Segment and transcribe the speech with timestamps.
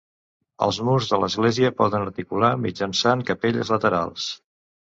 [0.67, 4.29] Els murs de l'església poden articular mitjançant capelles laterals.